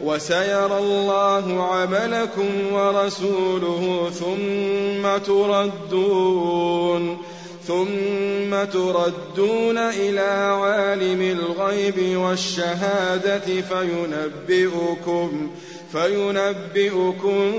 وسيرى 0.00 0.78
الله 0.78 1.62
عملكم 1.72 2.72
ورسوله 2.72 4.10
ثم 4.10 5.18
تردون 5.26 7.18
ثم 7.66 8.64
تردون 8.72 9.78
إلى 9.78 10.30
عالم 10.60 11.22
الغيب 11.22 12.16
والشهادة 12.16 13.38
فينبئكم 13.60 15.50
فينبئكم 15.92 17.52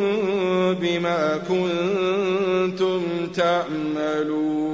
بما 0.82 1.38
كنتم 1.48 3.02
تعملون 3.36 4.74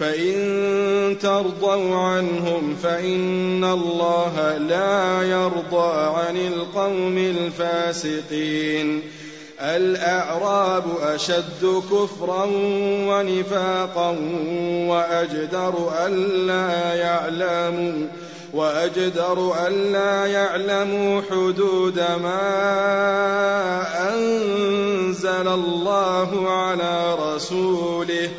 فإن 0.00 1.18
ترضوا 1.22 1.96
عنهم 1.96 2.76
فإن 2.82 3.64
الله 3.64 4.56
لا 4.58 5.22
يرضى 5.22 6.16
عن 6.16 6.36
القوم 6.36 7.18
الفاسقين 7.18 9.02
الأعراب 9.60 10.84
أشد 11.02 11.82
كفرا 11.90 12.48
ونفاقا 13.08 14.16
وأجدر 14.88 15.92
ألا 16.06 16.94
يعلموا 16.94 18.06
وأجدر 18.54 19.54
ألا 19.66 20.26
يعلموا 20.26 21.22
حدود 21.30 21.98
ما 21.98 22.42
أنزل 24.14 25.48
الله 25.48 26.50
على 26.50 27.14
رسوله 27.14 28.30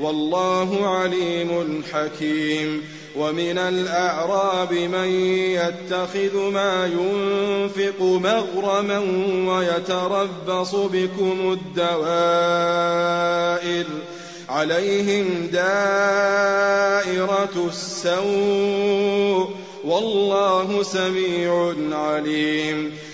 والله 0.00 0.86
عليم 0.86 1.82
حكيم. 1.92 2.84
ومن 3.16 3.58
الأعراب 3.58 4.72
من 4.72 5.34
يتخذ 5.34 6.50
ما 6.50 6.86
ينفق 6.86 8.02
مغرما 8.02 8.98
ويتربص 9.48 10.74
بكم 10.74 11.52
الدوائر. 11.52 13.84
عليهم 14.48 15.48
دائرة 15.52 17.68
السوء. 17.68 19.48
والله 19.84 20.82
سميع 20.82 21.74
عليم. 21.92 22.92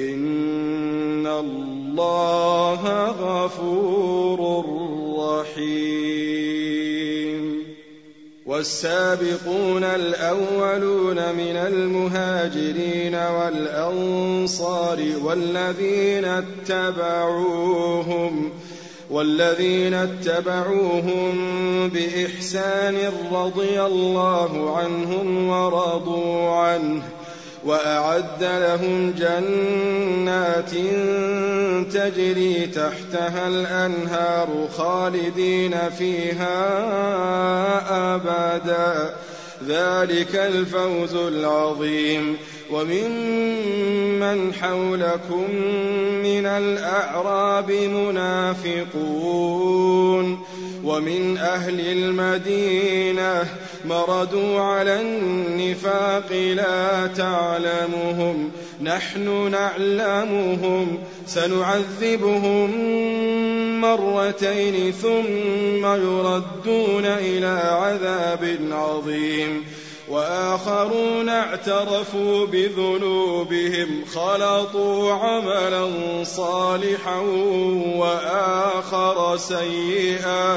إن 0.00 1.26
الله 1.26 3.04
غفور 3.20 4.64
رحيم 5.18 6.80
والسابقون 8.46 9.84
الأولون 9.84 11.16
من 11.16 11.56
المهاجرين 11.56 13.14
والأنصار 13.14 14.98
والذين 15.22 16.24
اتبعوهم 16.24 17.70
والذين 19.10 19.94
اتبعوهم 19.94 21.38
بإحسان 21.88 23.12
رضي 23.32 23.82
الله 23.82 24.76
عنهم 24.76 25.48
ورضوا 25.48 26.50
عنه 26.50 27.02
وأعد 27.64 28.42
لهم 28.42 29.14
جنات 29.18 30.70
تجري 31.94 32.66
تحتها 32.66 33.48
الأنهار 33.48 34.68
خالدين 34.76 35.74
فيها 35.98 36.54
أبدا. 38.14 39.14
ذلك 39.68 40.36
الفوز 40.36 41.14
العظيم. 41.14 42.36
وممن 42.70 44.54
حولكم 44.54 45.44
من 46.22 46.46
الأعراب 46.46 47.70
منافقون. 47.72 49.40
ومن 50.84 51.38
أهل 51.38 51.80
المدينة 51.80 53.44
مردوا 53.84 54.60
على 54.60 55.00
النفاق 55.00 56.32
لا 56.32 57.06
تعلمهم. 57.06 58.50
نحن 58.82 59.50
نعلمهم. 59.50 60.98
سنعذبهم 61.26 62.70
مرتين 63.80 64.92
ثم 64.92 65.86
يردون 65.86 67.04
إلى 67.04 67.60
عذاب 67.64 68.58
عظيم. 68.72 69.64
وآخرون 70.08 71.28
اعترفوا 71.28 72.46
بذنوبهم. 72.46 74.04
خلطوا 74.14 75.12
عملا 75.12 75.90
صالحا 76.24 77.18
وآخر 77.96 79.36
سيئا. 79.36 80.56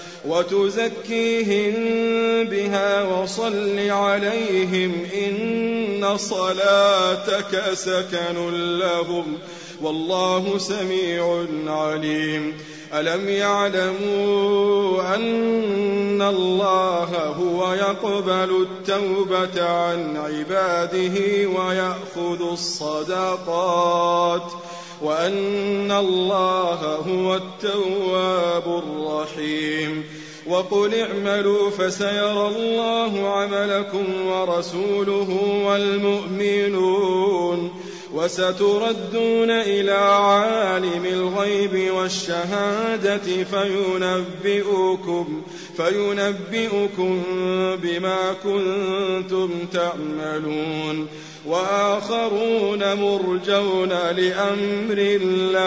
وتزكيهم 0.25 1.73
بها 2.43 3.03
وصل 3.03 3.89
عليهم 3.89 4.91
إن 5.27 6.17
صلاتك 6.17 7.73
سكن 7.73 8.77
لهم 8.79 9.37
والله 9.81 10.57
سميع 10.57 11.45
عليم. 11.67 12.57
ألم 12.93 13.29
يعلموا 13.29 15.15
أن 15.15 16.21
الله 16.21 17.35
هو 17.39 17.73
يقبل 17.73 18.67
التوبة 18.67 19.63
عن 19.63 20.17
عباده 20.17 21.47
ويأخذ 21.47 22.51
الصدقات 22.51 24.51
وأن 25.01 25.91
الله 25.91 26.95
هو 26.95 27.35
التواب 27.35 28.83
الرحيم. 28.83 30.03
وقل 30.47 30.95
اعملوا 30.95 31.69
فسيرى 31.69 32.47
الله 32.47 33.29
عملكم 33.29 34.27
ورسوله 34.27 35.37
والمؤمنون. 35.65 37.71
وستردون 38.13 39.49
إلى 39.49 39.91
عالم 39.91 41.05
الغيب 41.05 41.93
والشهادة 41.93 43.43
فينبئكم 43.43 45.41
فينبئكم 45.77 47.23
بما 47.83 48.33
كنتم 48.43 49.49
تعملون. 49.73 51.07
وآخرون 51.45 52.93
مرجون 52.93 53.89
لأمر 53.89 54.97
الله. 54.97 55.61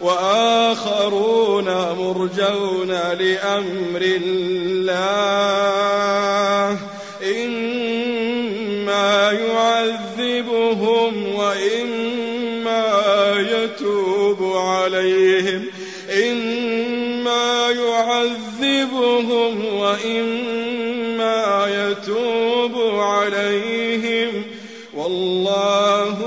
وآخرون 0.00 1.64
مرجون 1.98 2.90
لأمر 2.90 4.02
الله. 4.02 5.72
يعذبهم 9.32 11.34
وإما 11.34 12.84
يتوب 13.50 14.56
عليهم. 14.56 15.64
إما 16.30 17.70
يعذبهم 17.70 19.74
وإما 19.74 21.68
يتوب 21.68 23.00
عليهم. 23.00 24.42
والله 24.94 26.21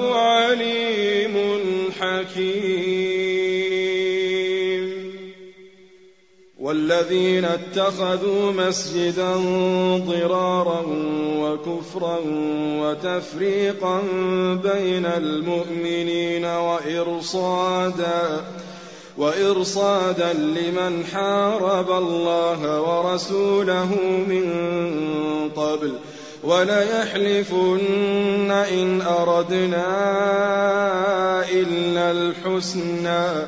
والذين 6.85 7.45
اتخذوا 7.45 8.51
مسجدا 8.51 9.35
ضرارا 9.97 10.83
وكفرا 11.39 12.19
وتفريقا 12.79 14.01
بين 14.63 15.05
المؤمنين 15.05 16.45
وإرصادا 16.45 18.41
وإرصادا 19.17 20.33
لمن 20.33 21.05
حارب 21.13 21.91
الله 21.91 22.81
ورسوله 22.81 23.95
من 24.27 24.45
قبل. 25.55 25.93
وليحلفن 26.43 27.81
إن 28.51 29.01
أردنا 29.01 29.85
إلا 31.49 32.11
الحسنى. 32.11 33.47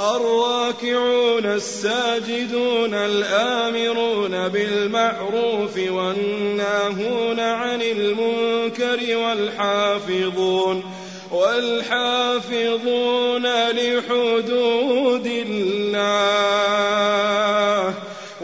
الراكعون 0.00 1.46
الساجدون 1.46 2.94
الآمرون 2.94 4.48
بالمعروف 4.48 5.78
والناهون 5.78 7.40
عن 7.40 7.82
المنكر 7.82 9.16
والحافظون 9.16 10.84
والحافظون 11.30 12.66
لحدود 13.70 15.26
الله 15.46 16.70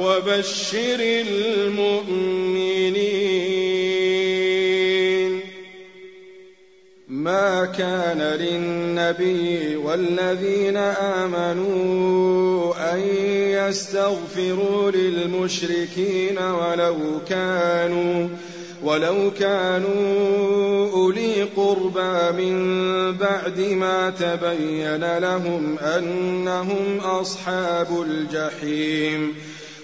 وبشر 0.00 1.00
المؤمنين 1.00 2.96
ما 7.26 7.64
كان 7.64 8.18
للنبي 8.18 9.76
والذين 9.76 10.76
آمنوا 11.26 12.74
أن 12.94 13.00
يستغفروا 13.68 14.90
للمشركين 14.90 16.38
ولو 16.38 16.96
كانوا 17.28 18.28
ولو 18.82 19.30
كانوا 19.30 20.90
أولي 20.92 21.42
قربى 21.42 22.42
من 22.42 22.56
بعد 23.12 23.60
ما 23.60 24.10
تبين 24.10 25.18
لهم 25.18 25.78
أنهم 25.78 26.98
أصحاب 27.04 28.02
الجحيم 28.02 29.34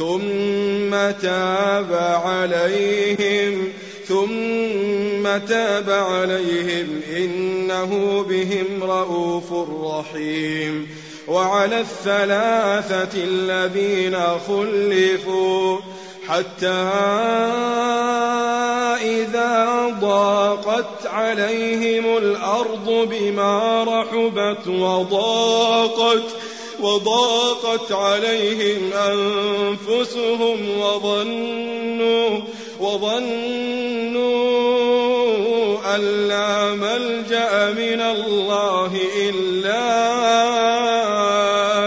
ثم 0.00 0.90
تاب 1.22 1.92
عليهم 2.24 3.72
ثم 4.08 5.46
تاب 5.48 5.90
عليهم 5.90 7.00
إنه 7.16 8.22
بهم 8.28 8.66
رءوف 8.82 9.52
رحيم. 9.84 10.88
وعلى 11.28 11.80
الثلاثة 11.80 13.24
الذين 13.24 14.16
خلفوا 14.48 15.78
حتى 16.28 16.90
إذا 19.02 19.96
ضاقت 20.00 21.06
عليهم 21.06 22.16
الأرض 22.16 23.08
بما 23.10 23.84
رحبت 23.84 24.68
وضاقت 24.68 26.22
وضاقت 26.82 27.92
عليهم 27.92 28.92
أنفسهم 28.92 30.78
وظنوا 30.78 32.40
وظنوا 32.80 33.60
أن 35.96 36.28
لا 36.28 36.74
ملجأ 36.74 37.70
من 37.70 38.00
الله 38.00 38.98
إلا 39.28 39.86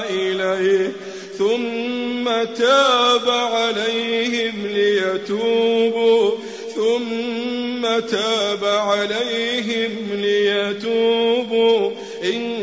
إليه. 0.09 0.91
ثم 1.37 2.25
تاب 2.53 3.29
عليهم 3.29 4.67
ليتوبوا. 4.67 6.31
ثم 6.75 7.99
تاب 7.99 8.65
عليهم 8.65 9.91
ليتوبوا. 10.13 11.91
إن 12.23 12.62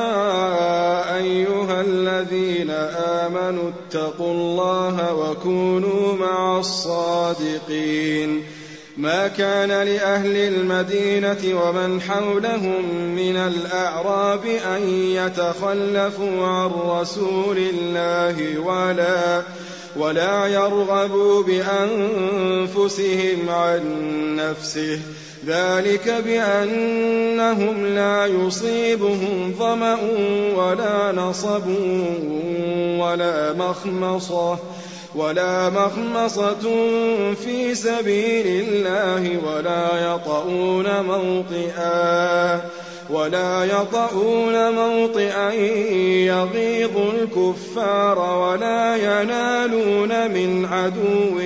آمنوا 3.31 3.69
اتقوا 3.69 4.33
الله 4.33 5.13
وكونوا 5.13 6.13
مع 6.13 6.59
الصادقين 6.59 8.43
ما 8.97 9.27
كان 9.27 9.69
لأهل 9.69 10.35
المدينة 10.35 11.61
ومن 11.61 12.01
حولهم 12.01 12.85
من 13.15 13.35
الأعراب 13.37 14.45
أن 14.45 14.87
يتخلفوا 14.89 16.45
عن 16.45 16.71
رسول 16.71 17.57
الله 17.57 18.59
ولا 18.59 19.41
ولا 19.95 20.47
يرغبوا 20.47 21.43
بأنفسهم 21.43 22.69
عن 23.49 23.81
نفسه 24.35 24.99
ذلك 25.47 26.23
بأنهم 26.25 27.85
لا 27.85 28.25
يصيبهم 28.25 29.53
ظمأ 29.59 29.97
ولا 30.55 31.11
نصب 31.11 31.67
ولا 32.99 33.53
مخمصة 33.53 34.57
ولا 35.15 35.69
مخمصة 35.69 36.59
في 37.33 37.75
سبيل 37.75 38.47
الله 38.47 39.37
ولا 39.47 40.13
يطؤون 40.13 41.01
موطئا 41.01 42.61
ولا 43.09 43.65
يطؤون 43.65 44.71
موطئا 44.71 45.51
يغيظ 46.23 46.97
الكفار 46.97 48.19
ولا 48.19 48.95
ينالون 48.95 50.31
من 50.31 50.67
عدو 50.71 51.39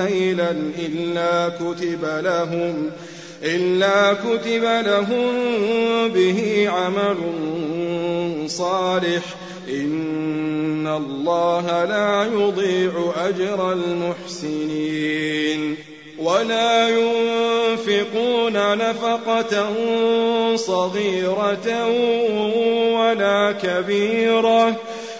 نيلا 0.00 0.50
إلا 0.78 1.48
كتب 1.48 2.04
لهم 2.04 2.90
إلا 3.44 4.12
كتب 4.12 4.64
لهم 4.64 5.32
به 6.08 6.68
عمل 6.68 7.16
صالح. 8.46 9.22
إن 9.68 10.86
الله 10.86 11.84
لا 11.84 12.30
يضيع 12.34 13.12
أجر 13.28 13.72
المحسنين. 13.72 15.76
ولا 16.18 16.88
ينفقون 16.88 18.78
نفقة 18.78 19.72
صغيرة 20.56 21.86
ولا 22.98 23.54
كبيرة. 23.62 24.76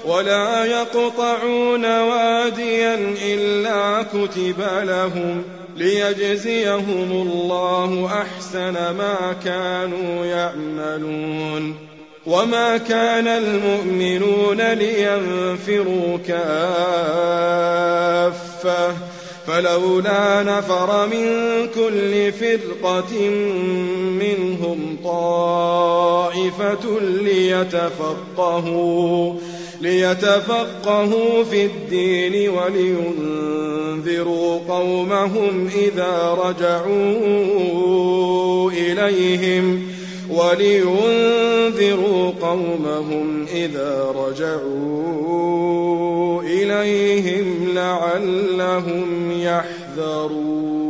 ولا 0.07 0.65
يقطعون 0.65 2.01
واديا 2.01 3.15
إلا 3.25 4.03
كتب 4.03 4.65
لهم. 4.83 5.62
ليجزيهم 5.77 7.13
الله 7.13 8.07
أحسن 8.23 8.73
ما 8.73 9.37
كانوا 9.45 10.25
يعملون 10.25 11.75
وما 12.27 12.77
كان 12.77 13.29
المؤمنون 13.29 14.61
لينفروا 14.73 16.19
كافة 16.29 17.53
فلولا 19.47 20.43
نفر 20.43 21.07
من 21.07 21.27
كل 21.75 22.33
فرقة 22.33 23.29
منهم 24.21 24.99
طائفة 25.05 27.01
ليتفقهوا 27.23 28.55
ليتفقهوا 29.83 31.45
في 31.45 31.67
الدين 31.67 32.51
ولينذروا 32.51 34.59
قومهم 34.69 35.69
إذا 35.75 36.39
رجعوا 36.45 37.11
إليهم 38.71 39.83
ولينذروا 40.31 42.33
قومهم 42.41 43.47
إذا 43.55 44.15
رجعوا 44.17 45.23
إليهم 46.43 47.69
لعلهم 47.75 49.33
يحذرون. 49.33 50.83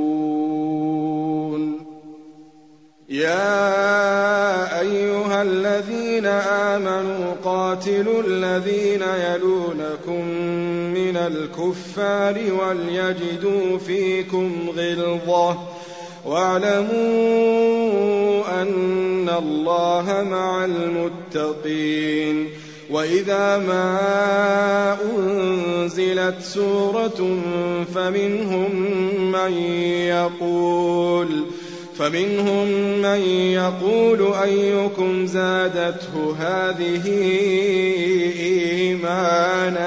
يا 3.09 4.81
أيها 4.81 5.02
الذين 5.43 6.27
آمنوا 6.27 7.35
قاتلوا 7.45 8.23
الذين 8.27 9.03
يلونكم 9.03 10.29
من 10.95 11.17
الكفار 11.17 12.39
وليجدوا 12.61 13.79
فيكم 13.79 14.71
غلظة. 14.77 15.59
واعلموا 16.27 16.93
أن 18.63 19.29
الله 19.29 20.27
مع 20.31 20.65
المتقين. 20.65 22.49
وإذا 22.91 23.59
ما 23.59 24.97
أنزلت 25.17 26.43
سورة 26.43 27.39
فمنهم 27.95 28.77
من 29.33 29.53
يقول 30.09 31.47
فمنهم 32.03 32.69
من 33.03 33.21
يقول 33.53 34.35
أيكم 34.43 35.27
زادته 35.27 36.37
هذه 36.39 37.03
إيمانا 38.73 39.83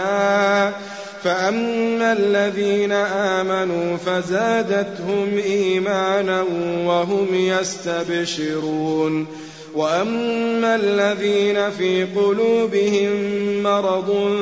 فأما 1.24 2.13
الذين 2.13 2.91
آمنوا 2.91 3.97
فزادتهم 3.97 5.38
إيمانا 5.45 6.45
وهم 6.86 7.28
يستبشرون 7.32 9.28
وأما 9.76 10.76
الذين 10.76 11.70
في 11.72 12.03
قلوبهم 12.03 13.11
مرض 13.63 14.38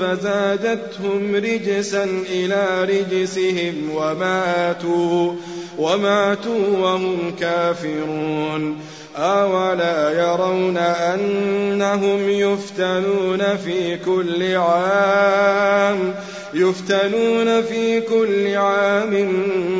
فزادتهم 0.00 1.34
رجسا 1.34 2.04
إلى 2.30 2.84
رجسهم 2.84 3.90
وماتوا 3.94 5.32
وماتوا 5.78 6.78
وهم 6.78 7.34
كافرون. 7.40 8.76
أولا 9.16 10.10
يرون 10.10 10.76
أنهم 10.76 12.28
يفتنون 12.28 13.56
في 13.56 13.96
كل 13.96 14.56
عام 14.56 16.14
يفتنون 16.54 17.62
في 17.62 18.00
كل 18.00 18.56
عام 18.56 19.28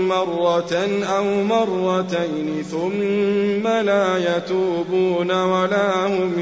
مرة 0.09 0.88
أو 1.16 1.42
مرتين 1.42 2.64
ثم 2.70 3.68
لا 3.68 4.36
يتوبون 4.36 5.30
ولا 5.30 6.07
هم 6.07 6.32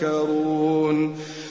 يذكرون. 0.00 1.16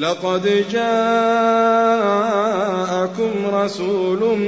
لقد 0.00 0.64
جاءكم 0.72 0.90
رسول 3.52 4.38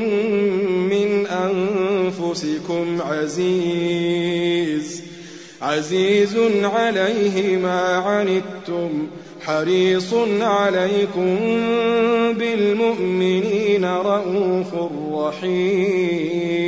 من 0.90 1.26
أنفسكم 1.26 3.02
عزيز 3.02 5.02
عزيز 5.62 6.36
عليه 6.62 7.56
ما 7.56 7.96
عنتم 7.96 9.06
حريص 9.40 10.14
عليكم 10.40 11.36
بالمؤمنين 12.38 13.84
رءوف 13.84 14.74
رحيم. 15.12 16.62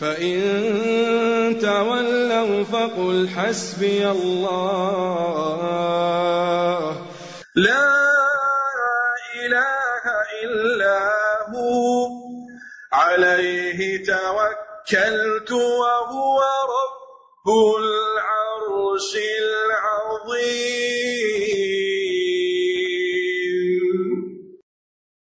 فإن 0.00 0.40
تولوا 1.60 2.62
فقل 2.62 3.28
حسبي 3.28 4.10
الله. 4.10 5.62
لا 7.54 8.12
إله 9.36 10.04
إلا 10.42 10.98
هو. 11.48 12.08
عليه 12.92 14.04
توكلت 14.04 15.52
وهو 15.52 16.40
رب 16.76 17.48
العرش 17.78 19.16
العظيم. 19.42 20.72